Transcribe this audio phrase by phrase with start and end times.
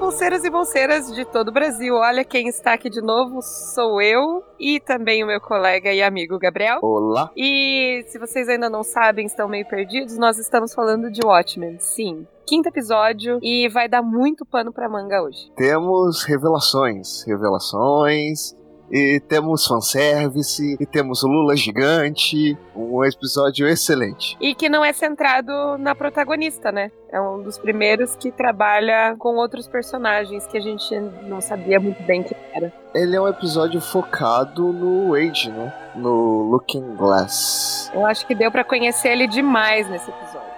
[0.00, 1.94] bolseiras e bolseiras de todo o Brasil.
[1.94, 6.38] Olha quem está aqui de novo, sou eu e também o meu colega e amigo
[6.38, 6.78] Gabriel.
[6.80, 7.30] Olá.
[7.36, 12.26] E se vocês ainda não sabem, estão meio perdidos, nós estamos falando de Watchmen, sim.
[12.46, 15.52] Quinto episódio e vai dar muito pano pra manga hoje.
[15.54, 18.56] Temos revelações, revelações,
[18.90, 24.36] e temos fanservice, e temos Lula gigante, um episódio excelente.
[24.40, 26.90] E que não é centrado na protagonista, né?
[27.12, 32.02] É um dos primeiros que trabalha com outros personagens que a gente não sabia muito
[32.02, 32.72] bem que era.
[32.94, 35.72] Ele é um episódio focado no Wade, né?
[35.94, 37.90] No Looking Glass.
[37.94, 40.50] Eu acho que deu para conhecer ele demais nesse episódio.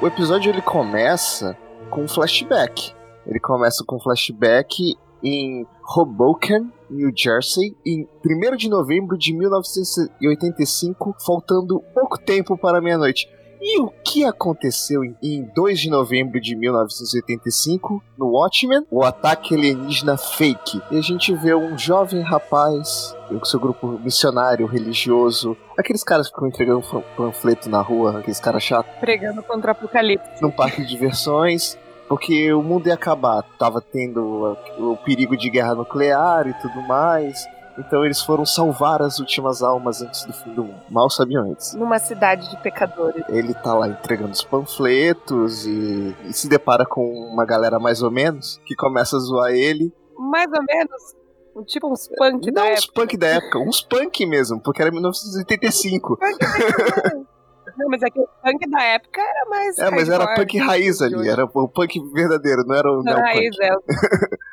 [0.00, 1.56] O episódio ele começa
[1.90, 2.94] com um flashback.
[3.26, 11.16] Ele começa com um flashback em Hoboken, New Jersey, em 1 de novembro de 1985,
[11.24, 13.28] faltando pouco tempo para meia-noite.
[13.60, 18.86] E o que aconteceu em 2 de novembro de 1985 no Watchmen?
[18.90, 20.80] O ataque alienígena fake.
[20.92, 26.34] E a gente vê um jovem rapaz com seu grupo missionário, religioso, aqueles caras que
[26.34, 26.82] ficam entregando
[27.16, 28.92] panfleto na rua, aqueles caras chatos.
[29.00, 30.40] Pregando contra o apocalipse.
[30.40, 31.76] Num parque de diversões
[32.08, 33.42] porque o mundo ia acabar.
[33.58, 37.46] Tava tendo o perigo de guerra nuclear e tudo mais.
[37.78, 40.80] Então eles foram salvar as últimas almas antes do fim do mundo.
[40.90, 41.74] Mal sabiam eles.
[41.74, 43.22] Numa cidade de pecadores.
[43.28, 48.10] Ele tá lá entregando os panfletos e, e se depara com uma galera mais ou
[48.10, 49.92] menos que começa a zoar ele.
[50.18, 51.66] Mais ou menos?
[51.66, 52.92] Tipo uns punk Não da uns época.
[52.94, 56.16] punk da época, uns punk mesmo, porque era 1985.
[56.16, 56.38] Punk.
[57.78, 59.78] Não, mas é que o punk da época era mais.
[59.78, 61.28] É, mas era punk raiz de ali, hoje.
[61.30, 63.70] era o punk verdadeiro, não era o Não, raiz, é.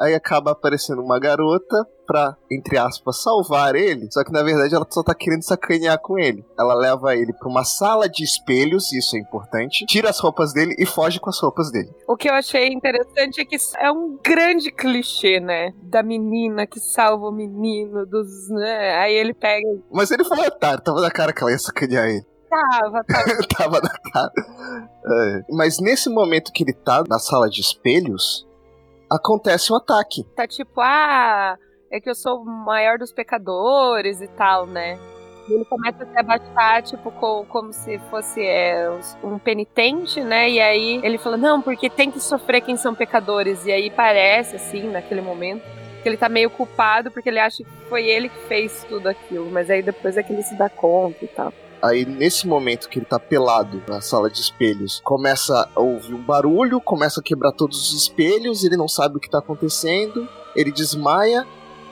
[0.00, 4.10] Aí acaba aparecendo uma garota pra, entre aspas, salvar ele.
[4.10, 6.42] Só que na verdade ela só tá querendo sacanear com ele.
[6.58, 9.84] Ela leva ele pra uma sala de espelhos, isso é importante.
[9.84, 11.90] Tira as roupas dele e foge com as roupas dele.
[12.08, 15.74] O que eu achei interessante é que é um grande clichê, né?
[15.82, 18.48] Da menina que salva o menino, dos.
[18.48, 18.96] Né?
[18.96, 19.68] Aí ele pega.
[19.92, 22.24] Mas ele foi otário, tava na cara que ela ia sacanear ele.
[22.50, 23.38] Tava, tava.
[23.56, 24.32] tava na cara.
[25.06, 25.44] É.
[25.50, 28.46] Mas nesse momento que ele tá na sala de espelhos,
[29.10, 30.24] acontece um ataque.
[30.34, 31.56] Tá tipo, ah,
[31.90, 34.98] é que eu sou o maior dos pecadores e tal, né?
[35.48, 38.88] E ele começa a se abaixar, tipo, co- como se fosse é,
[39.24, 40.48] um penitente, né?
[40.50, 43.64] E aí ele fala, não, porque tem que sofrer quem são pecadores.
[43.66, 45.62] E aí parece, assim, naquele momento,
[46.02, 49.50] que ele tá meio culpado porque ele acha que foi ele que fez tudo aquilo.
[49.50, 51.52] Mas aí depois é que ele se dá conta e tal.
[51.82, 56.22] Aí, nesse momento que ele tá pelado na sala de espelhos, começa a ouvir um
[56.22, 60.70] barulho, começa a quebrar todos os espelhos, ele não sabe o que tá acontecendo, ele
[60.70, 61.46] desmaia,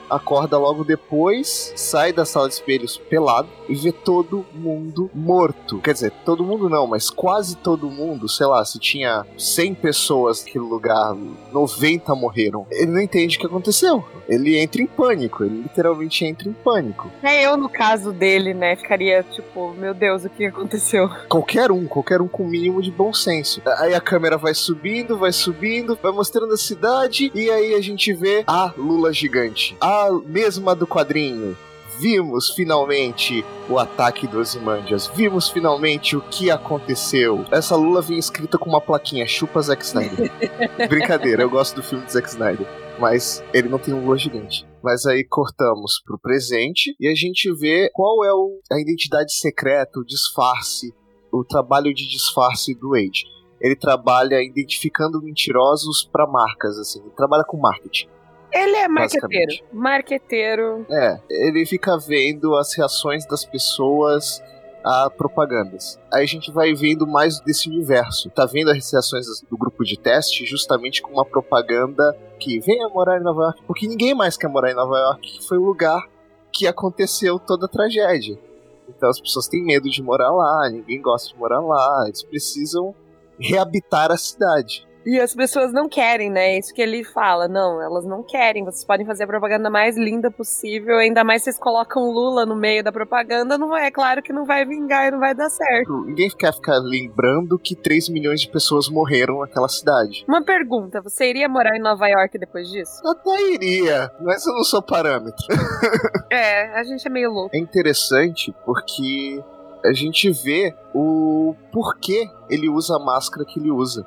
[0.09, 5.79] acorda logo depois, sai da sala de espelhos pelado e vê todo mundo morto.
[5.79, 10.43] Quer dizer, todo mundo não, mas quase todo mundo, sei lá, se tinha 100 pessoas
[10.43, 11.15] naquele lugar,
[11.51, 12.65] 90 morreram.
[12.71, 14.03] Ele não entende o que aconteceu.
[14.27, 17.09] Ele entra em pânico, ele literalmente entra em pânico.
[17.23, 18.75] É eu, no caso dele, né?
[18.75, 21.09] Ficaria tipo, meu Deus, o que aconteceu?
[21.27, 23.61] Qualquer um, qualquer um com o mínimo de bom senso.
[23.77, 28.13] Aí a câmera vai subindo, vai subindo, vai mostrando a cidade, e aí a gente
[28.13, 29.75] vê a Lula gigante.
[29.81, 31.57] A mesma do quadrinho.
[31.97, 35.07] Vimos finalmente o ataque dos Imandias.
[35.07, 37.43] Vimos finalmente o que aconteceu.
[37.51, 40.31] Essa Lula vem escrita com uma plaquinha: chupa Zack Snyder.
[40.87, 42.65] Brincadeira, eu gosto do filme de Zack Snyder.
[42.97, 44.65] Mas ele não tem um Lula gigante.
[44.81, 49.99] Mas aí cortamos pro presente e a gente vê qual é o- a identidade secreta,
[49.99, 50.93] o disfarce,
[51.33, 53.25] o trabalho de disfarce do Wade.
[53.59, 57.01] Ele trabalha identificando mentirosos para marcas, assim.
[57.01, 58.07] Ele trabalha com marketing.
[58.51, 59.53] Ele é marqueteiro.
[59.71, 60.85] Marqueteiro.
[60.89, 64.41] É, ele fica vendo as reações das pessoas
[64.83, 65.99] a propagandas.
[66.11, 68.29] Aí a gente vai vendo mais desse universo.
[68.29, 73.19] Tá vendo as reações do grupo de teste justamente com uma propaganda que venha morar
[73.19, 76.07] em Nova York, porque ninguém mais quer morar em Nova York, que foi o lugar
[76.51, 78.39] que aconteceu toda a tragédia.
[78.87, 82.95] Então as pessoas têm medo de morar lá, ninguém gosta de morar lá, eles precisam
[83.37, 84.87] reabitar a cidade.
[85.05, 86.55] E as pessoas não querem, né?
[86.55, 87.47] É Isso que ele fala.
[87.47, 88.63] Não, elas não querem.
[88.65, 90.97] Vocês podem fazer a propaganda mais linda possível.
[90.97, 93.57] Ainda mais se vocês colocam Lula no meio da propaganda.
[93.57, 96.05] Não vai, é claro que não vai vingar e não vai dar certo.
[96.05, 100.25] Ninguém quer ficar lembrando que 3 milhões de pessoas morreram naquela cidade.
[100.27, 103.01] Uma pergunta: você iria morar em Nova York depois disso?
[103.05, 105.45] Até iria, mas eu não sou parâmetro.
[106.31, 107.55] É, a gente é meio louco.
[107.55, 109.43] É interessante porque
[109.83, 114.05] a gente vê o porquê ele usa a máscara que ele usa.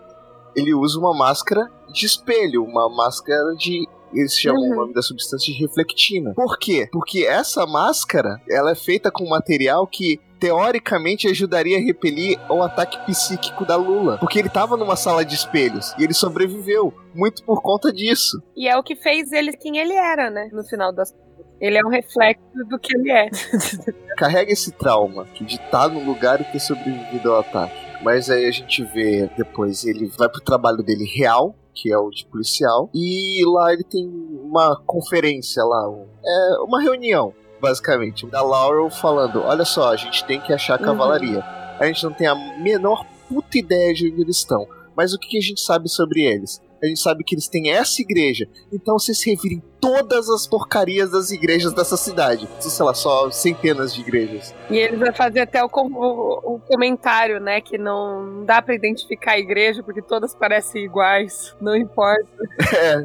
[0.57, 4.73] Ele usa uma máscara de espelho, uma máscara de Eles chamam uhum.
[4.73, 6.35] o nome da substância de reflectina.
[6.35, 6.89] Por quê?
[6.93, 12.99] Porque essa máscara, ela é feita com material que teoricamente ajudaria a repelir o ataque
[13.07, 14.19] psíquico da Lula.
[14.19, 16.93] Porque ele tava numa sala de espelhos e ele sobreviveu.
[17.15, 18.43] Muito por conta disso.
[18.57, 20.49] E é o que fez ele quem ele era, né?
[20.53, 21.15] No final das
[21.61, 23.31] ele é um reflexo do que ele é.
[24.19, 27.92] Carrega esse trauma de estar no lugar e ter sobrevivido ao ataque.
[28.03, 32.11] Mas aí a gente vê depois ele vai pro trabalho dele real, que é o
[32.11, 34.07] de policial, e lá ele tem
[34.43, 35.89] uma conferência lá,
[36.25, 37.33] é uma reunião
[37.63, 40.85] basicamente, da Laurel falando: olha só, a gente tem que achar a uhum.
[40.85, 41.39] cavalaria.
[41.39, 41.77] Uhum.
[41.79, 44.67] A gente não tem a menor puta ideia de onde eles estão.
[44.97, 46.61] Mas o que a gente sabe sobre eles?
[46.83, 48.49] A gente sabe que eles têm essa igreja.
[48.73, 52.49] Então vocês revirem todas as porcarias das igrejas dessa cidade.
[52.59, 54.55] Sei lá, só centenas de igrejas.
[54.69, 57.61] E eles vão fazer até o, o, o comentário, né?
[57.61, 61.55] Que não dá para identificar a igreja porque todas parecem iguais.
[61.61, 62.27] Não importa.
[62.75, 62.97] É.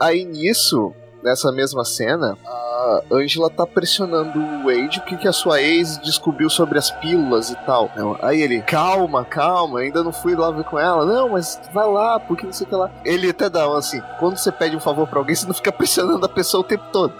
[0.00, 0.92] Aí nisso,
[1.22, 2.38] nessa mesma cena,
[2.80, 6.90] a Angela tá pressionando o Wade o que, que a sua ex descobriu sobre as
[6.90, 7.90] pílulas e tal.
[8.22, 11.04] Aí ele, calma, calma, ainda não fui lá ver com ela.
[11.04, 12.90] Não, mas vai lá, porque não sei o que lá.
[13.04, 16.24] Ele até dá assim, quando você pede um favor pra alguém, você não fica pressionando
[16.24, 17.14] a pessoa o tempo todo.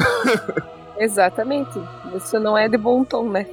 [0.99, 1.81] Exatamente.
[2.15, 3.47] Isso não é de bom tom, né?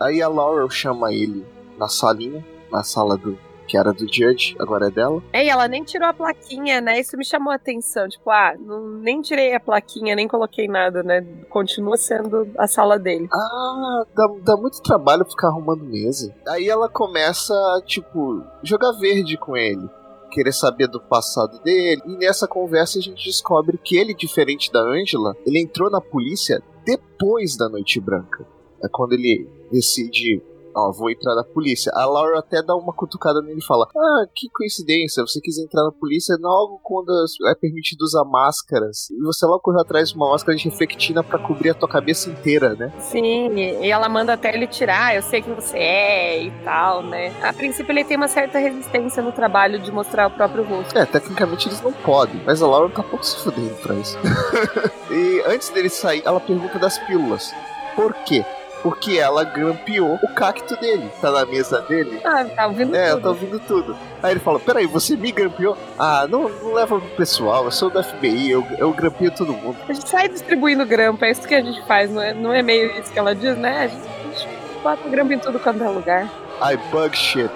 [0.00, 1.44] Aí a Laurel chama ele
[1.78, 5.22] na salinha, na sala do, que era do Judge, agora é dela.
[5.32, 7.00] É, e ela nem tirou a plaquinha, né?
[7.00, 8.08] Isso me chamou a atenção.
[8.08, 11.24] Tipo, ah, não, nem tirei a plaquinha, nem coloquei nada, né?
[11.48, 13.28] Continua sendo a sala dele.
[13.32, 16.34] Ah, dá, dá muito trabalho ficar arrumando mesa.
[16.48, 17.54] Aí ela começa,
[17.86, 19.88] tipo, jogar verde com ele
[20.34, 22.02] querer saber do passado dele.
[22.06, 26.60] E nessa conversa a gente descobre que ele, diferente da Angela, ele entrou na polícia
[26.84, 28.44] depois da Noite Branca.
[28.82, 30.42] É quando ele decide
[30.74, 31.92] ó, vou entrar na polícia.
[31.94, 35.84] A Laura até dá uma cutucada nele e fala: Ah, que coincidência, você quis entrar
[35.84, 37.12] na polícia logo quando
[37.46, 39.10] é permitido usar máscaras.
[39.10, 42.30] E você logo correu atrás de uma máscara de reflectina para cobrir a tua cabeça
[42.30, 42.92] inteira, né?
[43.00, 47.34] Sim, e ela manda até ele tirar, eu sei quem você é e tal, né?
[47.42, 50.96] A princípio ele tem uma certa resistência no trabalho de mostrar o próprio rosto.
[50.96, 54.18] É, tecnicamente eles não podem, mas a Laura tá pouco se fudendo pra isso.
[55.10, 57.54] e antes dele sair, ela pergunta das pílulas.
[57.94, 58.44] Por quê?
[58.84, 61.10] Porque ela grampeou o cacto dele.
[61.18, 62.20] Tá na mesa dele.
[62.22, 63.18] Ah, tá ouvindo é, tudo.
[63.18, 63.96] É, tá ouvindo tudo.
[64.22, 65.74] Aí ele fala: Peraí, você me grampeou?
[65.98, 69.78] Ah, não, não leva pro pessoal, eu sou do FBI, eu, eu grampeo todo mundo.
[69.88, 72.60] A gente sai distribuindo grampo, é isso que a gente faz, não é, não é
[72.60, 73.84] meio isso que ela diz, né?
[73.84, 74.48] A gente, a gente
[74.82, 76.30] bota grampo em tudo quanto é lugar.
[76.60, 77.50] I bug shit.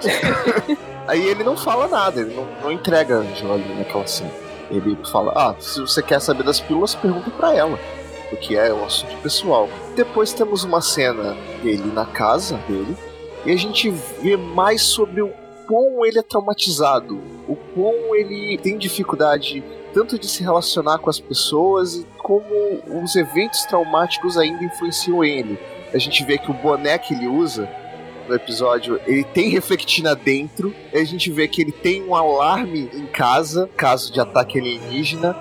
[1.07, 4.31] Aí ele não fala nada, ele não, não entrega a ali naquela cena.
[4.71, 7.79] Ele fala: Ah, se você quer saber das pílulas, pergunta pra ela
[8.31, 9.69] porque é um assunto pessoal.
[9.97, 12.97] Depois temos uma cena dele na casa dele,
[13.45, 15.33] e a gente vê mais sobre o
[15.67, 21.19] quão ele é traumatizado, o quão ele tem dificuldade tanto de se relacionar com as
[21.19, 22.45] pessoas e como
[23.03, 25.59] os eventos traumáticos ainda influenciam ele.
[25.93, 27.69] A gente vê que o boné que ele usa
[28.29, 33.07] no episódio, ele tem reflectina dentro, a gente vê que ele tem um alarme em
[33.07, 35.35] casa, caso de ataque alienígena,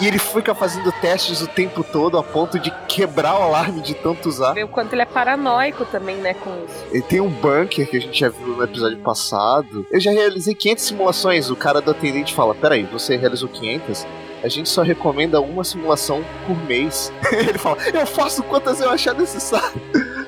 [0.00, 3.94] e ele fica fazendo testes o tempo todo a ponto de quebrar o alarme de
[3.94, 4.54] tanto usar.
[4.54, 6.84] Vê o quanto ele é paranoico também, né, com isso.
[6.90, 9.86] Ele tem um bunker que a gente já viu no episódio passado.
[9.90, 11.50] Eu já realizei 500 simulações.
[11.50, 14.06] O cara do atendente fala: Peraí, você realizou 500?
[14.42, 17.12] A gente só recomenda uma simulação por mês.
[17.32, 19.80] ele fala: Eu faço quantas eu achar necessário.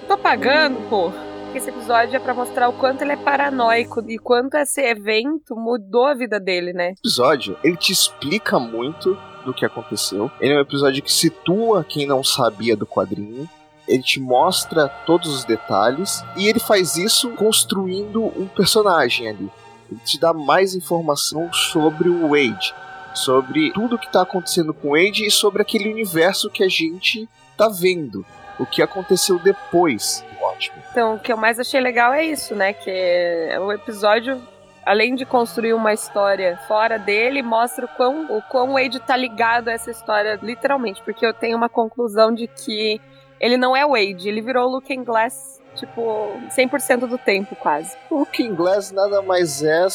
[0.06, 1.10] Tô pagando, pô
[1.58, 6.06] esse episódio é para mostrar o quanto ele é paranoico e quanto esse evento mudou
[6.06, 6.90] a vida dele, né?
[6.90, 10.30] O episódio, ele te explica muito do que aconteceu.
[10.40, 13.48] Ele é um episódio que situa quem não sabia do quadrinho.
[13.86, 19.50] Ele te mostra todos os detalhes e ele faz isso construindo um personagem ali.
[19.90, 22.74] Ele te dá mais informação sobre o Wade,
[23.14, 27.28] sobre tudo que está acontecendo com o Wade e sobre aquele universo que a gente
[27.56, 28.24] tá vendo.
[28.58, 30.24] O que aconteceu depois.
[30.62, 30.82] Ótimo.
[30.90, 32.72] Então, o que eu mais achei legal é isso, né?
[32.72, 34.40] Que o episódio
[34.84, 39.68] além de construir uma história fora dele, mostra o quão o quão Wade tá ligado
[39.68, 43.00] a essa história, literalmente, porque eu tenho uma conclusão de que
[43.40, 47.96] ele não é Wade, ele virou Looking Glass, tipo, 100% do tempo, quase.
[48.10, 49.86] O Looking Glass nada mais é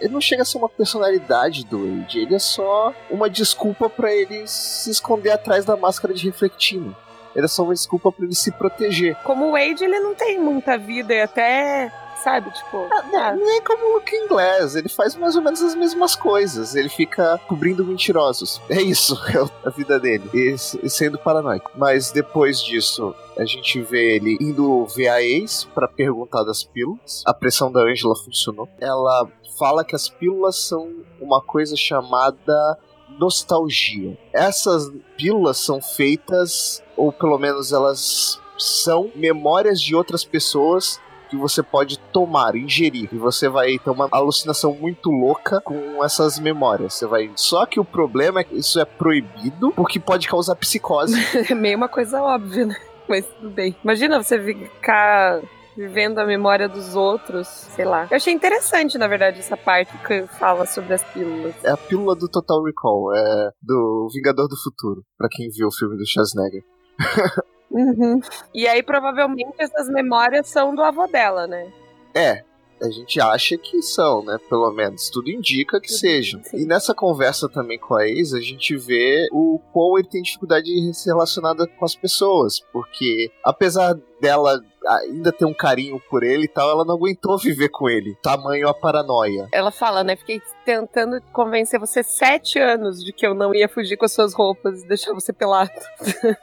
[0.00, 4.12] ele não chega a ser uma personalidade do Wade, ele é só uma desculpa para
[4.12, 6.94] ele se esconder atrás da máscara de reflectino.
[7.34, 9.16] É só uma desculpa para ele se proteger.
[9.24, 12.50] Como o Wade, ele não tem muita vida e até sabe?
[12.52, 12.88] Tipo.
[12.90, 13.32] Ah, ah.
[13.36, 16.74] Nem como o Luke Inglês, ele faz mais ou menos as mesmas coisas.
[16.74, 18.60] Ele fica cobrindo mentirosos.
[18.68, 20.28] É isso, é a vida dele.
[20.32, 21.70] E, e sendo paranoico.
[21.74, 27.22] Mas depois disso, a gente vê ele indo ver a ex para perguntar das pílulas.
[27.26, 28.68] A pressão da Angela funcionou.
[28.80, 32.78] Ela fala que as pílulas são uma coisa chamada
[33.18, 34.16] nostalgia.
[34.32, 41.00] Essas pílulas são feitas, ou pelo menos elas são memórias de outras pessoas
[41.32, 43.08] que você pode tomar, ingerir.
[43.10, 46.92] E você vai ter uma alucinação muito louca com essas memórias.
[46.92, 47.30] Você vai.
[47.36, 51.18] Só que o problema é que isso é proibido porque pode causar psicose.
[51.50, 52.76] é meio uma coisa óbvia, né?
[53.08, 53.74] Mas tudo bem.
[53.82, 55.40] Imagina você ficar
[55.76, 58.06] vivendo a memória dos outros, sei lá.
[58.10, 61.54] Eu achei interessante, na verdade, essa parte que fala sobre as pílulas.
[61.64, 65.72] É a pílula do Total Recall, é do Vingador do Futuro, para quem viu o
[65.72, 66.62] filme do Schwarzenegger.
[67.70, 68.20] uhum.
[68.54, 71.72] E aí, provavelmente, essas memórias são do avô dela, né?
[72.14, 72.44] É,
[72.80, 74.38] a gente acha que são, né?
[74.48, 75.10] Pelo menos.
[75.10, 76.40] Tudo indica que sejam.
[76.52, 80.64] E nessa conversa também com a ex, a gente vê o quão ele tem dificuldade
[80.64, 82.60] de se relacionar com as pessoas.
[82.72, 87.68] Porque, apesar dela ainda ter um carinho por ele e tal, ela não aguentou viver
[87.68, 88.16] com ele.
[88.22, 89.48] Tamanho a paranoia.
[89.52, 90.16] Ela fala, né?
[90.16, 94.34] Fiquei tentando convencer você sete anos de que eu não ia fugir com as suas
[94.34, 95.70] roupas e deixar você pelado.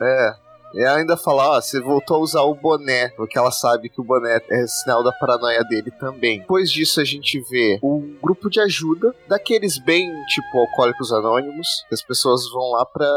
[0.02, 0.49] É.
[0.74, 4.04] E ainda fala, ó, você voltou a usar o boné, porque ela sabe que o
[4.04, 6.40] boné é sinal da paranoia dele também.
[6.40, 11.94] Depois disso a gente vê um grupo de ajuda daqueles bem, tipo, alcoólicos anônimos, que
[11.94, 13.08] as pessoas vão lá para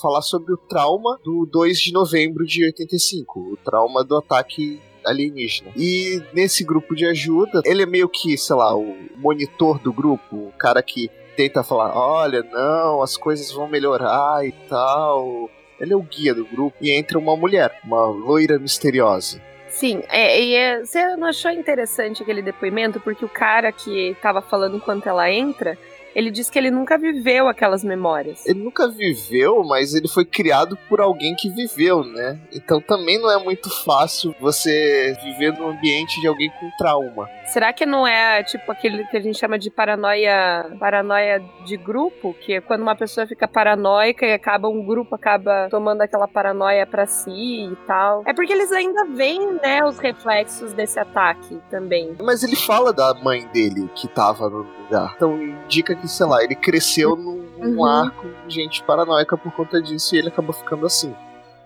[0.00, 5.70] falar sobre o trauma do 2 de novembro de 85, o trauma do ataque alienígena.
[5.76, 10.36] E nesse grupo de ajuda, ele é meio que, sei lá, o monitor do grupo,
[10.36, 15.48] o cara que tenta falar, olha, não, as coisas vão melhorar e tal
[15.80, 19.40] ele é o guia do grupo e entra uma mulher, uma loira misteriosa.
[19.68, 22.98] Sim, é, e é, você não achou interessante aquele depoimento?
[23.00, 25.78] Porque o cara que tava falando enquanto ela entra,
[26.14, 28.44] ele diz que ele nunca viveu aquelas memórias.
[28.46, 32.40] Ele nunca viveu, mas ele foi criado por alguém que viveu, né?
[32.52, 37.28] Então também não é muito fácil você viver no ambiente de alguém com trauma.
[37.52, 42.34] Será que não é tipo aquele que a gente chama de paranoia, paranoia de grupo,
[42.34, 46.86] que é quando uma pessoa fica paranoica e acaba um grupo acaba tomando aquela paranoia
[46.86, 48.22] para si e tal?
[48.26, 52.14] É porque eles ainda veem, né, os reflexos desse ataque também.
[52.22, 55.14] Mas ele fala da mãe dele que tava no lugar.
[55.16, 57.84] Então indica que sei lá, ele cresceu num, uhum.
[57.84, 61.14] arco de gente paranoica por conta disso e ele acabou ficando assim.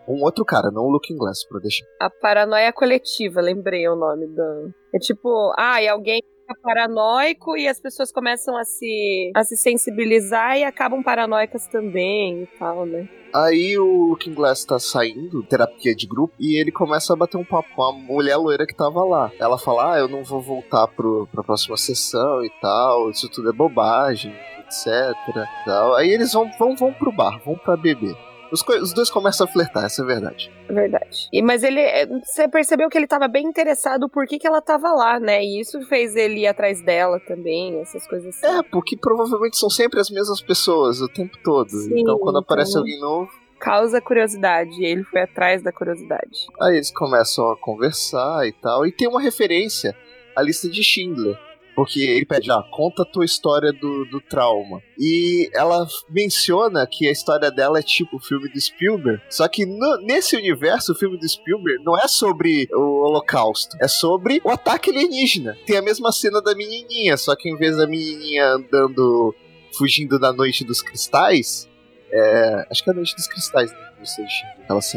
[0.09, 1.87] Um outro cara, não o Looking Glass, pra deixar.
[2.01, 4.69] A paranoia coletiva, lembrei o nome da.
[4.95, 9.57] É tipo, ah, e alguém fica paranoico e as pessoas começam a se, a se
[9.57, 13.09] sensibilizar e acabam paranoicas também e tal, né?
[13.35, 17.45] Aí o Looking Glass tá saindo, terapia de grupo, e ele começa a bater um
[17.45, 19.33] papo com a mulher loira que tava lá.
[19.39, 23.49] Ela fala: Ah, eu não vou voltar pro, pra próxima sessão e tal, isso tudo
[23.49, 25.17] é bobagem, etc.
[25.65, 25.95] Tal.
[25.95, 28.15] Aí eles vão, vão, vão pro bar, vão pra beber.
[28.53, 30.53] Os, os, dois começam a flertar, essa é verdade.
[30.69, 31.29] Verdade.
[31.33, 31.81] E, mas ele.
[31.81, 35.43] É, você percebeu que ele tava bem interessado por que, que ela tava lá, né?
[35.43, 38.59] E isso fez ele ir atrás dela também, essas coisas assim.
[38.59, 41.71] É, porque provavelmente são sempre as mesmas pessoas o tempo todo.
[41.71, 42.43] Sim, então quando então...
[42.43, 46.49] aparece alguém novo causa curiosidade e ele foi atrás da curiosidade.
[46.61, 49.97] Aí eles começam a conversar e tal, e tem uma referência
[50.35, 51.39] à lista de Schindler.
[51.75, 54.83] Porque ele pede, ah, conta a tua história do, do trauma.
[54.99, 59.23] E ela menciona que a história dela é tipo o filme do Spielberg.
[59.31, 63.77] Só que no, nesse universo, o filme do Spielberg não é sobre o Holocausto.
[63.81, 65.57] É sobre o ataque alienígena.
[65.67, 69.35] Tem a mesma cena da menininha, só que em vez da menininha andando,
[69.77, 71.69] fugindo da noite dos cristais,
[72.13, 73.79] é, acho que é a Noite dos Cristais, né?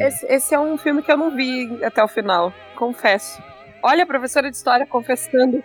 [0.08, 3.42] Esse, esse, é um filme que eu não vi até o final, confesso.
[3.88, 5.64] Olha a professora de história confessando.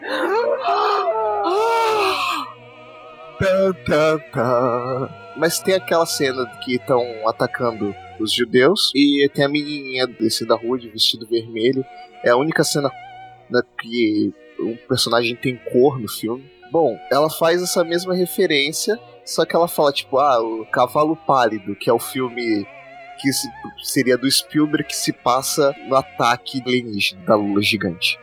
[5.38, 10.56] Mas tem aquela cena que estão atacando os judeus e tem a menininha descendo da
[10.56, 11.82] rua de vestido vermelho.
[12.22, 12.90] É a única cena
[13.48, 16.44] né, que um personagem tem cor no filme.
[16.70, 21.74] Bom, ela faz essa mesma referência, só que ela fala tipo, ah, o Cavalo Pálido,
[21.74, 22.66] que é o filme
[23.20, 23.30] que
[23.82, 28.18] seria do Spielberg que se passa no ataque alienígena da Lula gigante.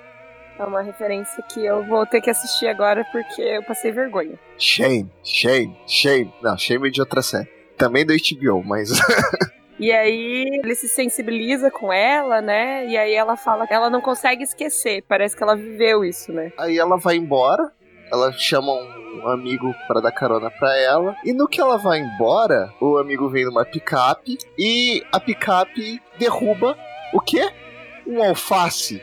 [0.60, 4.39] É uma referência que eu vou ter que assistir agora porque eu passei vergonha.
[4.58, 6.34] Shame, shame, shame.
[6.42, 7.48] Não, shame é de outra série.
[7.77, 8.89] Também do HBO, mas.
[9.80, 12.88] E aí ele se sensibiliza com ela, né?
[12.88, 15.04] E aí ela fala que ela não consegue esquecer.
[15.08, 16.51] Parece que ela viveu isso, né?
[16.58, 17.72] Aí ela vai embora,
[18.12, 21.16] ela chama um amigo para dar carona para ela.
[21.24, 26.78] E no que ela vai embora, o amigo vem numa picape e a picape derruba
[27.14, 27.50] o quê?
[28.06, 29.02] Um alface.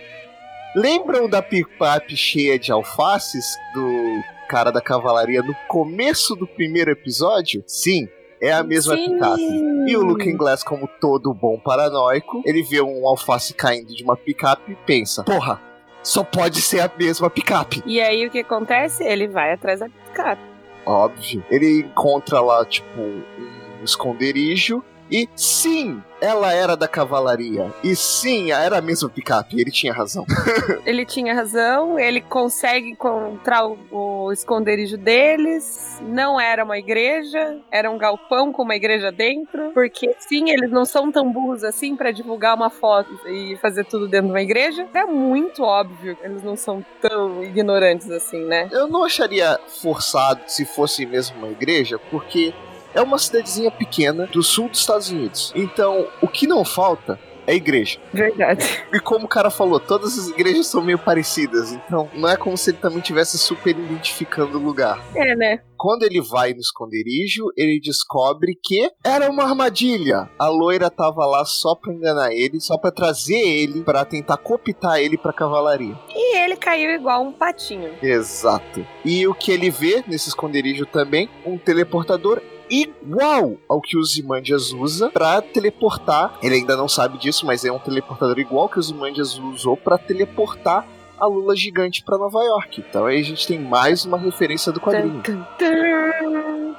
[0.75, 7.63] Lembram da picape cheia de alfaces do cara da cavalaria no começo do primeiro episódio?
[7.67, 8.09] Sim,
[8.41, 9.13] é a mesma Sim.
[9.13, 9.43] picape.
[9.87, 14.17] E o Looking Glass, como todo bom paranoico, ele vê um alface caindo de uma
[14.17, 15.61] picape e pensa: Porra,
[16.05, 17.83] só pode ser a mesma picape.
[17.85, 19.03] E aí o que acontece?
[19.03, 20.43] Ele vai atrás da picape.
[20.87, 21.43] Óbvio.
[21.51, 27.71] Ele encontra lá, tipo, um esconderijo e sim, ela era da cavalaria.
[27.83, 29.61] E sim, era a mesma picape.
[29.61, 30.25] Ele tinha razão.
[30.87, 31.99] ele tinha razão.
[31.99, 36.01] Ele consegue encontrar o, o, esconderijo deles.
[36.03, 39.71] Não era uma igreja, era um galpão com uma igreja dentro.
[39.73, 44.09] Porque sim, eles não são tão burros assim para divulgar uma foto e fazer tudo
[44.09, 44.87] dentro de uma igreja.
[44.95, 48.69] É muito óbvio que eles não são tão ignorantes assim, né?
[48.73, 52.55] Eu não acharia forçado se fosse mesmo uma igreja, porque
[52.95, 55.53] é uma cidadezinha pequena do sul dos Estados Unidos.
[55.55, 57.99] Então, o que não falta é igreja.
[58.13, 58.85] Verdade.
[58.93, 62.57] E como o cara falou, todas as igrejas são meio parecidas, então não é como
[62.57, 65.03] se ele também tivesse super identificando o lugar.
[65.15, 65.61] É, né?
[65.77, 70.31] Quando ele vai no esconderijo, ele descobre que era uma armadilha.
[70.39, 75.01] A loira tava lá só pra enganar ele, só pra trazer ele, para tentar cooptar
[75.01, 75.95] ele pra cavalaria.
[76.09, 77.91] E ele caiu igual um patinho.
[78.03, 78.87] Exato.
[79.05, 81.29] E o que ele vê nesse esconderijo também?
[81.45, 82.41] Um teleportador
[82.71, 86.39] igual ao que o Zimandias usa para teleportar.
[86.43, 89.99] Ele ainda não sabe disso, mas é um teleportador igual que o Zimandias usou para
[89.99, 90.87] teleportar
[91.19, 92.85] a Lula gigante para Nova York.
[92.89, 95.23] Então aí a gente tem mais uma referência do quadrinho.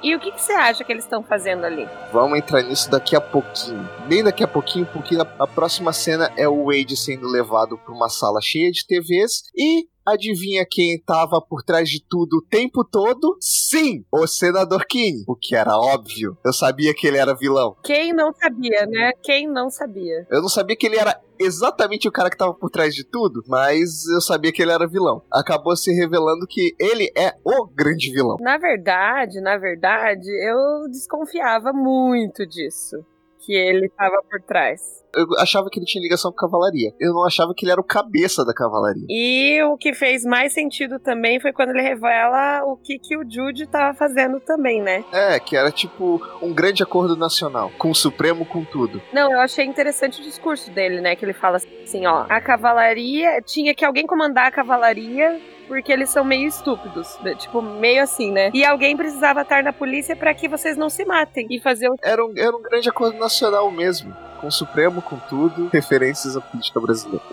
[0.04, 1.88] E o que, que, você acha que eles estão fazendo ali?
[2.14, 3.90] Vamos entrar nisso daqui a pouquinho.
[4.08, 7.94] Bem daqui a pouquinho, porque a, a próxima cena é o Wade sendo levado para
[7.94, 12.84] uma sala cheia de TVs e Adivinha quem tava por trás de tudo o tempo
[12.84, 13.38] todo?
[13.40, 15.24] Sim, o senador King.
[15.28, 16.38] O que era óbvio.
[16.46, 17.76] Eu sabia que ele era vilão.
[17.84, 19.12] Quem não sabia, né?
[19.24, 20.28] Quem não sabia?
[20.30, 23.42] Eu não sabia que ele era exatamente o cara que tava por trás de tudo,
[23.48, 25.24] mas eu sabia que ele era vilão.
[25.34, 28.38] Acabou se revelando que ele é o grande vilão.
[28.40, 32.98] Na verdade, na verdade, eu desconfiava muito disso
[33.46, 34.82] que ele estava por trás.
[35.16, 36.94] Eu achava que ele tinha ligação com a cavalaria.
[37.00, 39.06] Eu não achava que ele era o cabeça da cavalaria.
[39.10, 43.24] E o que fez mais sentido também foi quando ele revela o que, que o
[43.30, 45.06] Jude estava fazendo também, né?
[45.14, 49.02] É, que era tipo um grande acordo nacional, com o Supremo, com tudo.
[49.14, 51.16] Não, eu achei interessante o discurso dele, né?
[51.16, 56.10] Que ele fala assim, ó, a cavalaria, tinha que alguém comandar a cavalaria porque eles
[56.10, 57.18] são meio estúpidos.
[57.22, 57.36] Né?
[57.36, 58.52] Tipo, meio assim, né?
[58.54, 61.96] E alguém precisava estar na polícia para que vocês não se matem e fazer o.
[62.02, 64.16] Era um, era um grande acordo nacional mesmo.
[64.40, 67.24] Com o Supremo, com tudo, referências à política brasileira.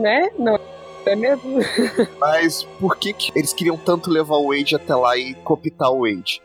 [0.00, 0.30] Né?
[0.38, 0.58] Não.
[1.06, 1.60] É mesmo?
[2.20, 6.02] Mas por que, que eles queriam tanto levar o Wade até lá e copitar o
[6.02, 6.42] Wade?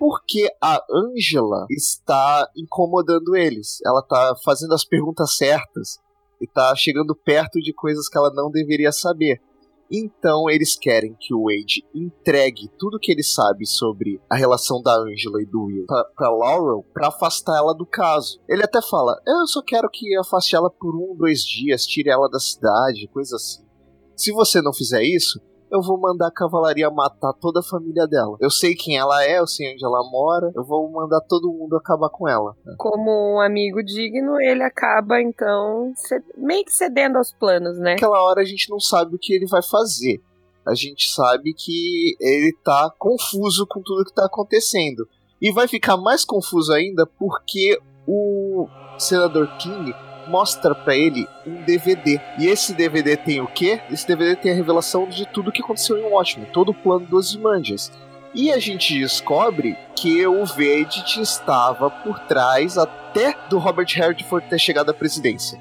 [0.00, 3.80] porque a Angela está incomodando eles.
[3.84, 6.00] Ela está fazendo as perguntas certas
[6.40, 9.42] e está chegando perto de coisas que ela não deveria saber.
[9.90, 14.94] Então eles querem que o Wade entregue tudo que ele sabe sobre a relação da
[14.96, 18.40] Angela e do Will pra, pra Laurel pra afastar ela do caso.
[18.48, 22.28] Ele até fala: Eu só quero que afaste ela por um, dois dias, tire ela
[22.28, 23.64] da cidade, coisa assim.
[24.16, 28.36] Se você não fizer isso, eu vou mandar a cavalaria matar toda a família dela.
[28.40, 31.76] Eu sei quem ela é, eu sei onde ela mora, eu vou mandar todo mundo
[31.76, 32.56] acabar com ela.
[32.76, 35.92] Como um amigo digno, ele acaba então
[36.36, 37.92] meio que cedendo aos planos, né?
[37.92, 40.20] Naquela hora a gente não sabe o que ele vai fazer.
[40.66, 45.08] A gente sabe que ele tá confuso com tudo que tá acontecendo.
[45.40, 49.94] E vai ficar mais confuso ainda porque o senador King
[50.30, 52.20] mostra para ele um DVD.
[52.38, 53.80] E esse DVD tem o quê?
[53.90, 57.34] Esse DVD tem a revelação de tudo que aconteceu em Watchmen, todo o plano dos
[57.34, 57.92] Imandias.
[58.32, 64.58] E a gente descobre que o Vedit estava por trás até do Robert Redford ter
[64.58, 65.58] chegado à presidência.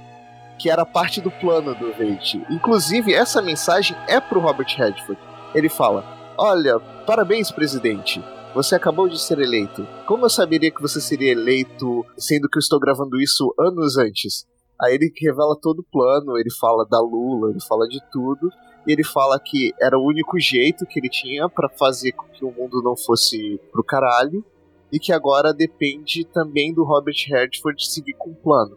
[0.59, 2.45] Que era parte do plano do Vedit.
[2.49, 5.19] Inclusive, essa mensagem é pro Robert Redford.
[5.55, 6.05] Ele fala:
[6.37, 8.23] Olha, parabéns, presidente.
[8.53, 9.87] Você acabou de ser eleito.
[10.05, 14.45] Como eu saberia que você seria eleito, sendo que eu estou gravando isso anos antes?
[14.81, 18.49] Aí ele revela todo o plano, ele fala da Lula, ele fala de tudo,
[18.87, 22.45] e ele fala que era o único jeito que ele tinha para fazer com que
[22.45, 24.43] o mundo não fosse pro caralho,
[24.91, 28.75] e que agora depende também do Robert Redford seguir com o plano.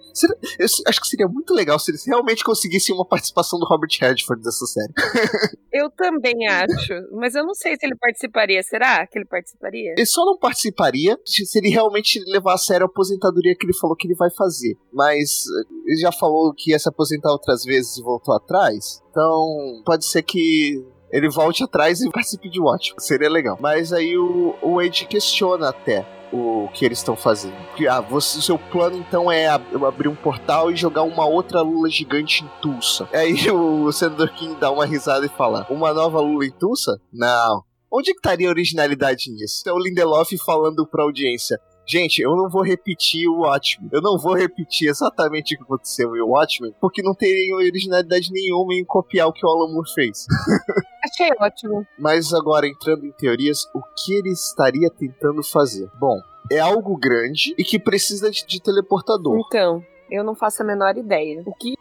[0.59, 4.43] Eu acho que seria muito legal se eles realmente conseguissem uma participação do Robert Redford
[4.45, 4.93] nessa série.
[5.73, 8.63] eu também acho, mas eu não sei se ele participaria.
[8.63, 9.95] Será que ele participaria?
[9.97, 13.97] Ele só não participaria se ele realmente levar a sério a aposentadoria que ele falou
[13.97, 14.77] que ele vai fazer.
[14.93, 19.03] Mas eh, ele já falou que ia se aposentar outras vezes e voltou atrás.
[19.11, 22.95] Então, pode ser que ele volte atrás e participe de Watch.
[22.99, 23.59] Seria legal.
[23.61, 27.55] Mas aí o, o Wade questiona até o que eles estão fazendo.
[27.77, 31.61] Que, ah, você, o seu plano então é abrir um portal e jogar uma outra
[31.61, 33.07] Lula gigante em Tulsa.
[33.13, 36.99] Aí o Senador King dá uma risada e fala: Uma nova Lula em Tulsa?
[37.13, 37.63] Não.
[37.93, 39.63] Onde que estaria a originalidade nisso?
[39.67, 41.61] É o Lindelof falando pra audiência.
[41.87, 43.91] Gente, eu não vou repetir o Watchmen.
[43.93, 48.75] Eu não vou repetir exatamente o que aconteceu em Watchmen, porque não teria originalidade nenhuma
[48.75, 50.27] em copiar o que o Alan Moore fez.
[51.05, 51.87] Achei ótimo.
[51.99, 55.91] Mas agora, entrando em teorias, o que ele estaria tentando fazer?
[55.99, 56.17] Bom,
[56.51, 59.39] é algo grande e que precisa de, de teleportador.
[59.47, 61.43] Então, eu não faço a menor ideia.
[61.45, 61.75] O que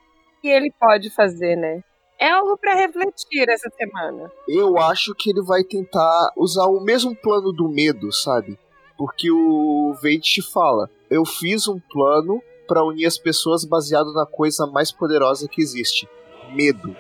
[0.44, 1.84] ele pode fazer, né?
[2.20, 4.32] É algo para refletir essa semana.
[4.48, 8.60] Eu acho que ele vai tentar usar o mesmo plano do medo, sabe?
[9.02, 14.28] Porque o Vade te fala: eu fiz um plano para unir as pessoas baseado na
[14.28, 16.08] coisa mais poderosa que existe:
[16.54, 16.96] medo.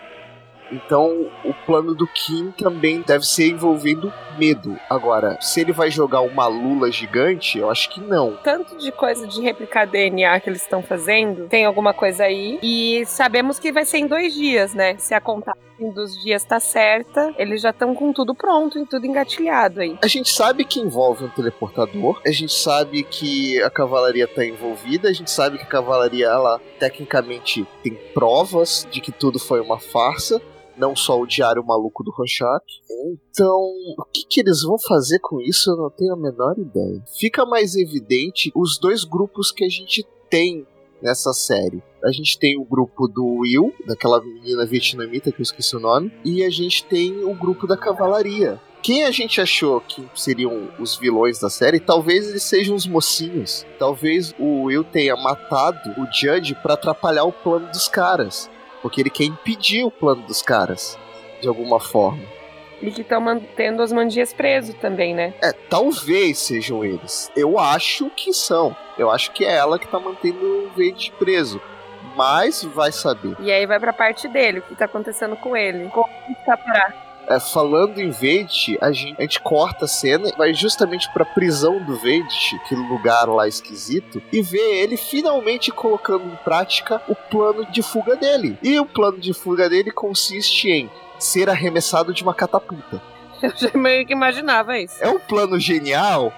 [0.72, 4.80] Então, o plano do Kim também deve ser envolvendo medo.
[4.90, 8.36] Agora, se ele vai jogar uma lula gigante, eu acho que não.
[8.38, 12.58] Tanto de coisa de replicar DNA que eles estão fazendo, tem alguma coisa aí.
[12.64, 14.98] E sabemos que vai ser em dois dias, né?
[14.98, 15.22] Se a
[15.90, 19.98] dos dias tá certa, eles já estão com tudo pronto e tudo engatilhado aí.
[20.04, 25.10] A gente sabe que envolve um teleportador, a gente sabe que a cavalaria tá envolvida,
[25.10, 29.80] a gente sabe que a cavalaria, ela tecnicamente tem provas de que tudo foi uma
[29.80, 30.42] farsa
[30.78, 32.64] não só o Diário Maluco do Rorschach.
[33.30, 33.60] Então,
[33.98, 37.04] o que, que eles vão fazer com isso eu não tenho a menor ideia.
[37.20, 40.66] Fica mais evidente os dois grupos que a gente tem
[41.02, 41.84] nessa série.
[42.04, 46.12] A gente tem o grupo do Will, daquela menina vietnamita que eu esqueci o nome,
[46.26, 48.60] e a gente tem o grupo da cavalaria.
[48.82, 53.64] Quem a gente achou que seriam os vilões da série, talvez eles sejam os mocinhos.
[53.78, 58.50] Talvez o Will tenha matado o Judge para atrapalhar o plano dos caras.
[58.82, 60.98] Porque ele quer impedir o plano dos caras,
[61.40, 62.24] de alguma forma.
[62.82, 65.36] E que estão mantendo as mandias preso também, né?
[65.40, 67.32] É, talvez sejam eles.
[67.36, 68.76] Eu acho que são.
[68.98, 71.62] Eu acho que é ela que tá mantendo o Vade preso.
[72.16, 73.36] Mas vai saber.
[73.40, 75.90] E aí vai pra parte dele, o que tá acontecendo com ele.
[75.90, 76.94] Como escapará.
[77.28, 81.24] É, falando em Vade, a gente, a gente corta a cena e vai justamente pra
[81.24, 87.16] prisão do Vade, aquele lugar lá esquisito, e vê ele finalmente colocando em prática o
[87.16, 88.58] plano de fuga dele.
[88.62, 93.02] E o plano de fuga dele consiste em ser arremessado de uma catapulta.
[93.42, 94.96] Eu já meio que imaginava isso.
[95.00, 96.34] É um plano genial?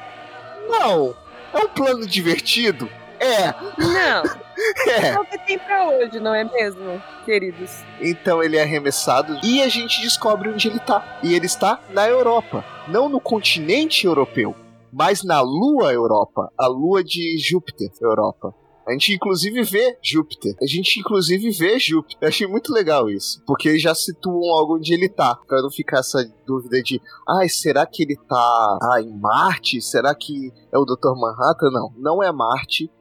[0.70, 1.16] Não.
[1.54, 2.90] É um plano divertido?
[3.24, 3.54] É.
[3.78, 4.24] Não.
[4.88, 5.08] É.
[5.10, 7.84] É o que tem pra hoje, não é mesmo, queridos?
[8.00, 11.20] Então ele é arremessado e a gente descobre onde ele tá.
[11.24, 14.56] E ele está na Europa, não no continente europeu,
[14.92, 18.54] mas na Lua Europa, a Lua de Júpiter Europa.
[18.88, 20.56] A gente inclusive vê Júpiter.
[20.62, 22.18] A gente inclusive vê Júpiter.
[22.22, 23.42] Eu achei muito legal isso.
[23.46, 25.36] Porque já situam algo onde ele tá.
[25.48, 29.82] Pra não ficar essa dúvida de, ai, ah, será que ele tá ah, em Marte?
[29.82, 31.16] Será que é o Dr.
[31.16, 31.72] Manhattan?
[31.72, 32.92] Não, não é Marte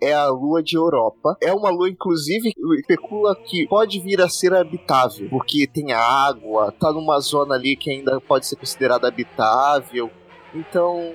[0.00, 1.36] é a lua de Europa.
[1.42, 6.92] É uma lua, inclusive, especula que pode vir a ser habitável, porque tem água, tá
[6.92, 10.10] numa zona ali que ainda pode ser considerada habitável.
[10.54, 11.12] Então,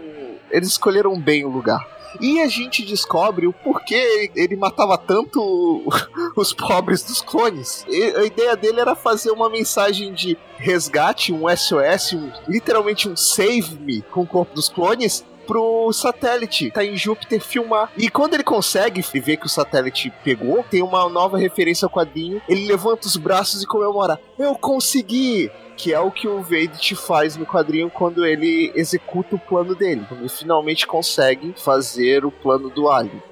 [0.50, 2.02] eles escolheram bem o lugar.
[2.20, 5.84] E a gente descobre o porquê ele matava tanto
[6.36, 7.86] os pobres dos clones.
[7.88, 13.16] E a ideia dele era fazer uma mensagem de resgate, um SOS, um, literalmente um
[13.16, 17.92] save me com o corpo dos clones, pro satélite, tá em Júpiter filmar.
[17.98, 22.42] E quando ele consegue ver que o satélite pegou, tem uma nova referência ao quadrinho,
[22.48, 25.52] ele levanta os braços e comemora: Eu consegui!
[25.76, 30.06] que é o que o Vade faz no quadrinho quando ele executa o plano dele.
[30.08, 33.24] Quando ele finalmente consegue fazer o plano do Alien.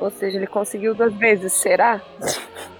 [0.00, 2.02] Ou seja, ele conseguiu duas vezes, será?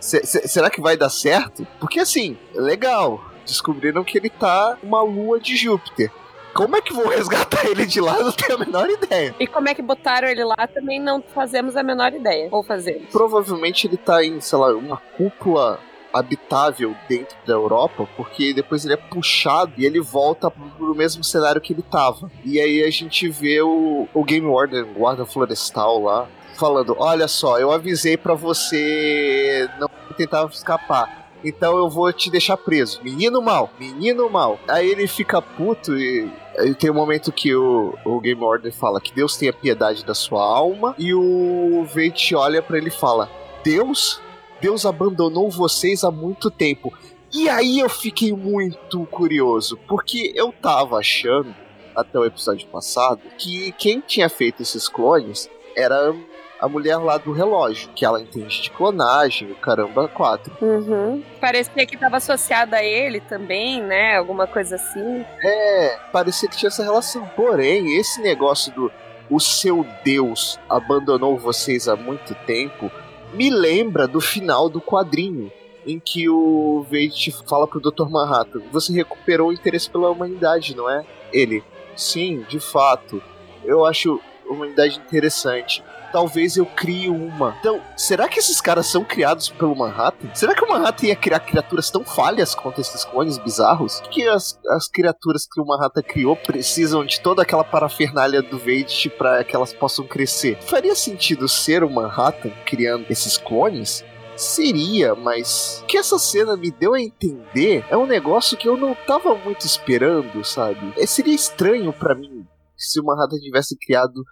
[0.00, 1.64] será que vai dar certo?
[1.78, 3.24] Porque assim, legal.
[3.46, 6.10] Descobriram que ele tá uma lua de Júpiter.
[6.54, 8.16] Como é que vão resgatar ele de lá?
[8.16, 9.34] Eu não tenho a menor ideia.
[9.40, 12.48] E como é que botaram ele lá também não fazemos a menor ideia.
[12.52, 13.10] Ou fazemos.
[13.10, 15.80] Provavelmente ele tá em, sei lá, uma cúpula
[16.12, 21.60] habitável dentro da Europa, porque depois ele é puxado e ele volta pro mesmo cenário
[21.60, 22.30] que ele tava.
[22.44, 27.58] E aí a gente vê o, o Game Warden, guarda florestal lá, falando: Olha só,
[27.58, 33.00] eu avisei para você não tentar escapar então eu vou te deixar preso.
[33.02, 34.58] Menino mal, menino mal.
[34.66, 36.32] Aí ele fica puto e
[36.78, 40.42] Tem um momento que o, o Game Order fala que Deus tenha piedade da sua
[40.42, 43.30] alma e o Veit olha para ele e fala:
[43.64, 44.20] Deus?
[44.60, 46.92] Deus abandonou vocês há muito tempo.
[47.32, 51.54] E aí eu fiquei muito curioso, porque eu tava achando,
[51.94, 56.14] até o episódio passado, que quem tinha feito esses clones era
[56.60, 60.56] a mulher lá do relógio, que ela entende de clonagem, o caramba, quatro.
[60.60, 61.22] Uhum.
[61.40, 64.16] Parecia que estava associada a ele também, né?
[64.16, 65.24] Alguma coisa assim.
[65.42, 67.26] É, parecia que tinha essa relação.
[67.36, 68.92] Porém, esse negócio do
[69.30, 72.90] o seu Deus abandonou vocês há muito tempo
[73.34, 75.50] me lembra do final do quadrinho
[75.86, 78.08] em que o Veit fala pro Dr.
[78.08, 81.04] Manhattan: Você recuperou o interesse pela humanidade, não é?
[81.32, 81.62] Ele,
[81.96, 83.22] sim, de fato.
[83.64, 85.82] Eu acho humanidade interessante.
[86.14, 87.56] Talvez eu crie uma.
[87.58, 90.32] Então, será que esses caras são criados pelo Manhattan?
[90.32, 94.00] Será que o Manhattan ia criar criaturas tão falhas quanto esses clones bizarros?
[94.12, 99.10] Que as, as criaturas que o Manhattan criou precisam de toda aquela parafernália do Vade
[99.18, 100.56] para que elas possam crescer?
[100.62, 104.04] Faria sentido ser o Manhattan criando esses clones?
[104.36, 108.76] Seria, mas o que essa cena me deu a entender é um negócio que eu
[108.76, 110.92] não tava muito esperando, sabe?
[110.96, 112.46] É, seria estranho para mim
[112.76, 114.22] se o Manhattan tivesse criado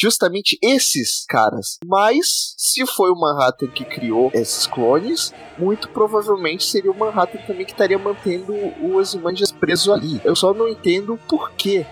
[0.00, 1.78] justamente esses caras.
[1.84, 7.66] Mas, se foi o Manhattan que criou esses clones, muito provavelmente seria o Manhattan também
[7.66, 10.20] que estaria mantendo o Ozymandias preso ali.
[10.24, 11.86] Eu só não entendo por quê.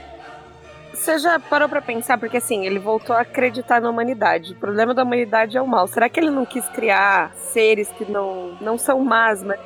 [0.92, 2.18] Você já parou pra pensar?
[2.18, 4.53] Porque assim, ele voltou a acreditar na humanidade.
[4.53, 5.87] O problema da humanidade é o mal.
[5.87, 9.61] Será que ele não quis criar seres que não, não são más, mas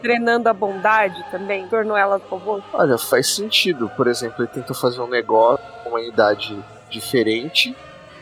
[0.00, 1.66] drenando a bondade também?
[1.68, 2.60] Tornou ela robô?
[2.72, 3.90] Olha, faz sentido.
[3.96, 6.56] Por exemplo, ele tentou fazer um negócio com a humanidade
[6.92, 7.74] diferente,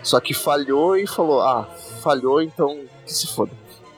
[0.03, 1.69] só que falhou e falou: ah,
[2.03, 3.53] falhou, então que se foda.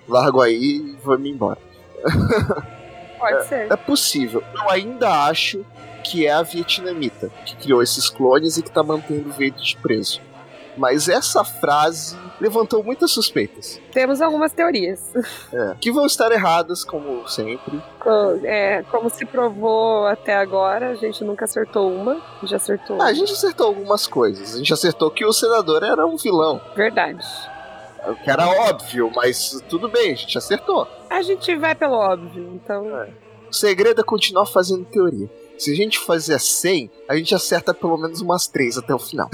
[0.09, 1.59] Largo aí e vamos embora.
[3.19, 3.73] Pode é, ser.
[3.73, 4.43] É possível.
[4.55, 5.65] Eu ainda acho
[6.03, 10.21] que é a vietnamita que criou esses clones e que tá mantendo o Vader preso.
[10.77, 13.81] Mas essa frase levantou muitas suspeitas.
[13.93, 15.13] Temos algumas teorias.
[15.53, 17.81] É, que vão estar erradas, como sempre.
[18.43, 22.21] É, como se provou até agora, a gente nunca acertou uma.
[22.43, 23.01] Já acertou.
[23.01, 24.55] Ah, a gente acertou algumas coisas.
[24.55, 26.61] A gente acertou que o senador era um vilão.
[26.75, 27.25] Verdade.
[28.25, 30.89] Que era óbvio, mas tudo bem, a gente acertou.
[31.09, 32.85] A gente vai pelo óbvio, então.
[33.03, 33.11] É.
[33.49, 35.31] O segredo é continuar fazendo teoria.
[35.59, 39.29] Se a gente fizer 100, a gente acerta pelo menos umas 3 até o final.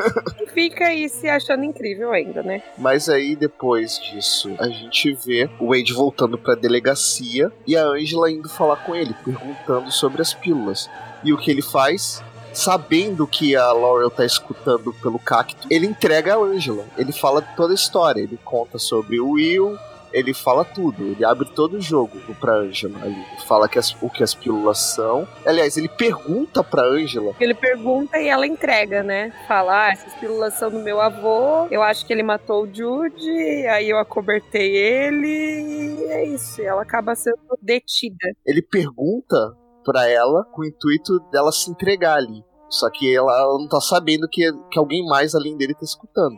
[0.54, 2.62] Fica aí se achando incrível ainda, né?
[2.78, 8.30] Mas aí depois disso, a gente vê o Wade voltando pra delegacia e a Angela
[8.30, 10.88] indo falar com ele, perguntando sobre as pílulas.
[11.22, 12.22] E o que ele faz?
[12.54, 16.86] sabendo que a Laurel tá escutando pelo cacto, ele entrega a Angela.
[16.96, 18.20] Ele fala toda a história.
[18.20, 19.76] Ele conta sobre o Will,
[20.14, 23.14] ele fala tudo, ele abre todo o jogo pra Angela ali.
[23.14, 25.26] Ele fala que as, o que as pílulas são.
[25.44, 27.34] Aliás, ele pergunta pra Angela.
[27.40, 29.32] Ele pergunta e ela entrega, né?
[29.48, 33.66] Fala, ah, essas pílulas são do meu avô, eu acho que ele matou o Jude,
[33.66, 36.62] aí eu acobertei ele, e é isso.
[36.62, 38.28] Ela acaba sendo detida.
[38.46, 39.36] Ele pergunta
[39.84, 42.42] pra ela com o intuito dela se entregar ali.
[42.68, 46.36] Só que ela, ela não tá sabendo que, que alguém mais além dele tá escutando.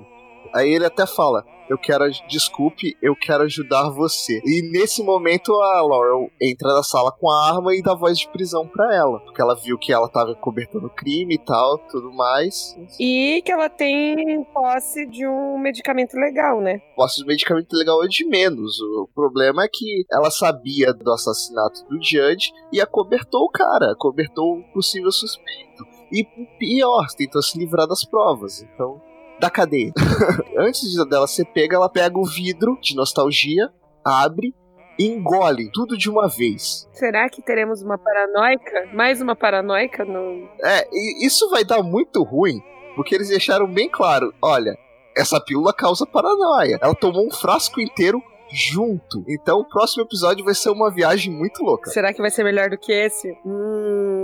[0.55, 4.41] Aí ele até fala: Eu quero, desculpe, eu quero ajudar você.
[4.45, 8.29] E nesse momento a Laurel entra na sala com a arma e dá voz de
[8.29, 9.21] prisão para ela.
[9.21, 12.77] Porque ela viu que ela tava cobertando crime e tal, tudo mais.
[12.99, 16.81] E que ela tem posse de um medicamento legal, né?
[16.95, 18.81] Posse de medicamento legal é de menos.
[18.81, 24.59] O problema é que ela sabia do assassinato do Judge e acobertou o cara, acobertou
[24.59, 25.85] o possível suspeito.
[26.13, 26.25] E
[26.59, 28.63] pior, tentou se livrar das provas.
[28.63, 29.01] Então,
[29.39, 29.93] da cadeia.
[30.57, 33.71] Antes dela ser pega, ela pega o vidro de nostalgia,
[34.05, 34.55] abre
[34.99, 36.89] e engole tudo de uma vez.
[36.93, 38.89] Será que teremos uma paranoica?
[38.95, 40.49] Mais uma paranoica no.
[40.63, 42.61] É, e isso vai dar muito ruim,
[42.95, 44.77] porque eles deixaram bem claro: olha,
[45.17, 46.79] essa pílula causa paranoia.
[46.81, 49.25] Ela tomou um frasco inteiro junto.
[49.29, 51.91] Então o próximo episódio vai ser uma viagem muito louca.
[51.91, 53.37] Será que vai ser melhor do que esse?
[53.45, 54.16] Hum...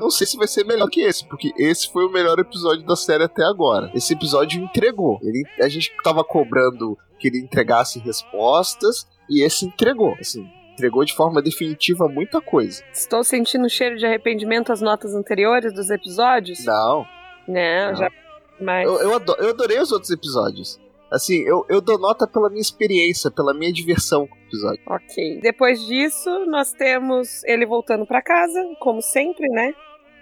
[0.00, 2.96] Não sei se vai ser melhor que esse, porque esse foi o melhor episódio da
[2.96, 3.90] série até agora.
[3.94, 5.18] Esse episódio entregou.
[5.22, 10.16] Ele, a gente tava cobrando que ele entregasse respostas e esse entregou.
[10.18, 12.82] Assim, entregou de forma definitiva muita coisa.
[12.94, 16.64] Estou sentindo cheiro de arrependimento às notas anteriores dos episódios?
[16.64, 17.06] Não.
[17.46, 17.96] Não, Não.
[17.96, 18.10] já.
[18.58, 18.86] Mas...
[18.86, 20.80] Eu, eu, adoro, eu adorei os outros episódios.
[21.10, 24.80] Assim, eu, eu dou nota pela minha experiência, pela minha diversão com o episódio.
[24.86, 25.40] Ok.
[25.42, 29.74] Depois disso, nós temos ele voltando para casa, como sempre, né?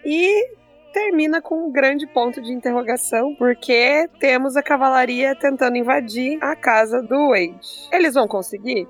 [0.05, 0.59] E
[0.93, 7.03] termina com um grande ponto de interrogação, porque temos a cavalaria tentando invadir a casa
[7.03, 7.89] do Wade.
[7.93, 8.89] Eles vão conseguir?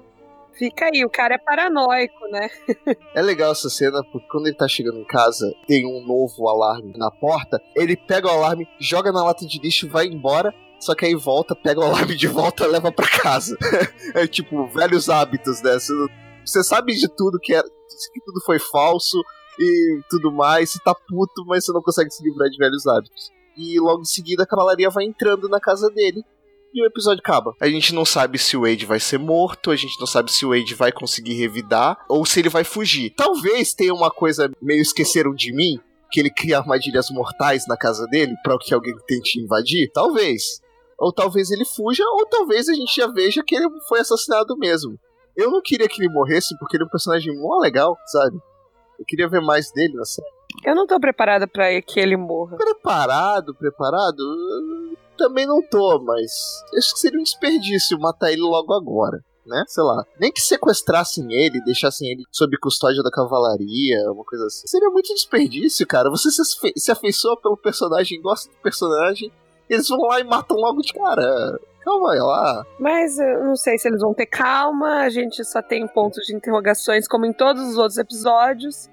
[0.55, 2.49] Fica aí, o cara é paranoico, né?
[3.15, 6.93] é legal essa cena, porque quando ele tá chegando em casa, tem um novo alarme
[6.97, 11.07] na porta, ele pega o alarme, joga na lata de lixo, vai embora, só que
[11.07, 13.57] aí volta, pega o alarme de volta e leva para casa.
[14.15, 15.79] é tipo, velhos hábitos, né?
[16.45, 19.19] Você sabe de tudo que, é, que tudo foi falso
[19.59, 23.31] e tudo mais, você tá puto, mas você não consegue se livrar de velhos hábitos.
[23.57, 26.23] E logo em seguida a cavalaria vai entrando na casa dele
[26.73, 27.55] e o episódio acaba.
[27.61, 30.45] A gente não sabe se o Wade vai ser morto, a gente não sabe se
[30.45, 33.11] o Wade vai conseguir revidar ou se ele vai fugir.
[33.17, 38.07] Talvez tenha uma coisa meio esqueceram de mim, que ele cria armadilhas mortais na casa
[38.07, 39.91] dele para que alguém tente invadir.
[39.93, 40.61] Talvez.
[40.99, 44.99] Ou talvez ele fuja, ou talvez a gente já veja que ele foi assassinado mesmo.
[45.37, 48.39] Eu não queria que ele morresse porque ele é um personagem mó legal, sabe?
[48.99, 50.29] Eu queria ver mais dele na série.
[50.65, 52.57] Eu não tô preparada para que ele morra.
[52.57, 54.97] Preparado, preparado?
[55.17, 56.31] também não tô, mas
[56.77, 59.65] acho que seria um desperdício matar ele logo agora né?
[59.67, 60.05] Sei lá.
[60.21, 64.67] Nem que sequestrassem ele, deixassem ele sob custódia da cavalaria, uma coisa assim.
[64.67, 66.11] Seria muito desperdício, cara.
[66.11, 66.45] Você se,
[66.77, 69.33] se afeiçoa pelo personagem, gosta do personagem,
[69.69, 71.59] eles vão lá e matam logo de cara.
[71.89, 72.67] Calma aí lá.
[72.79, 76.35] Mas eu não sei se eles vão ter calma, a gente só tem pontos de
[76.35, 78.91] interrogações, como em todos os outros episódios.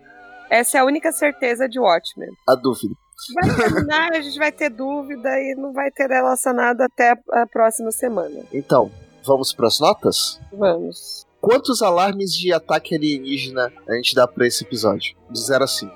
[0.50, 2.30] Essa é a única certeza de Watchmen.
[2.48, 2.96] A dúvida.
[3.34, 7.92] Vai terminar, a gente vai ter dúvida e não vai ter relacionado até a próxima
[7.92, 8.44] semana.
[8.54, 8.92] Então,
[9.26, 10.40] Vamos para as notas?
[10.54, 11.26] Vamos.
[11.42, 15.16] Quantos alarmes de ataque alienígena a gente dá para esse episódio?
[15.32, 15.92] De 0 a 5.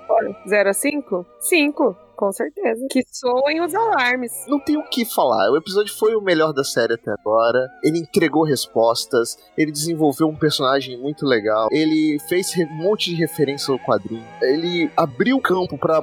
[0.47, 1.25] 0 a 5?
[1.39, 1.97] 5.
[2.19, 2.85] Com certeza.
[2.91, 4.33] Que soem os alarmes.
[4.45, 5.49] Não tem o que falar.
[5.51, 7.71] O episódio foi o melhor da série até agora.
[7.81, 9.37] Ele entregou respostas.
[9.57, 11.69] Ele desenvolveu um personagem muito legal.
[11.71, 14.27] Ele fez um monte de referência ao quadrinho.
[14.41, 16.01] Ele abriu o campo para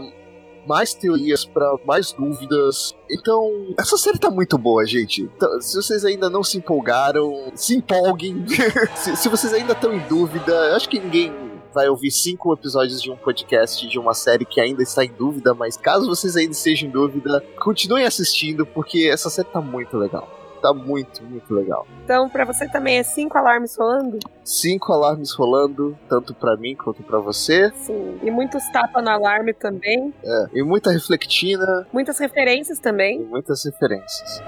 [0.67, 2.97] mais teorias, para mais dúvidas.
[3.11, 5.21] Então, essa série tá muito boa, gente.
[5.21, 8.43] Então, se vocês ainda não se empolgaram, se empolguem.
[8.97, 11.46] se, se vocês ainda estão em dúvida, acho que ninguém
[11.77, 15.53] vai ouvir cinco episódios de um podcast de uma série que ainda está em dúvida,
[15.53, 20.27] mas caso vocês ainda estejam em dúvida, continuem assistindo porque essa série tá muito legal
[20.63, 21.87] tá muito, muito legal.
[22.03, 24.19] Então, para você também é cinco alarmes rolando?
[24.43, 27.71] Cinco alarmes rolando, tanto para mim quanto para você.
[27.77, 30.13] Sim, e muitos tapas no alarme também.
[30.25, 31.87] É, e muita reflectina.
[31.93, 33.21] Muitas referências também.
[33.21, 34.43] E muitas referências.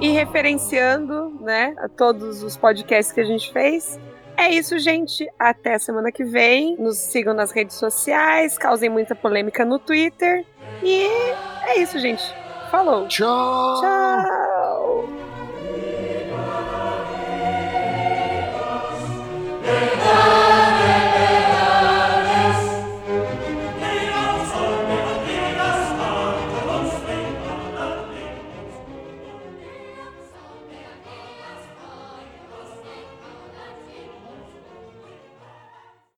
[0.00, 3.98] E referenciando, né, a todos os podcasts que a gente fez,
[4.36, 5.28] é isso, gente.
[5.38, 6.74] Até semana que vem.
[6.78, 10.46] Nos sigam nas redes sociais, causem muita polêmica no Twitter.
[10.82, 11.06] E
[11.66, 12.24] é isso, gente.
[12.70, 13.06] Falou.
[13.08, 13.80] Tchau.
[13.80, 15.19] Tchau.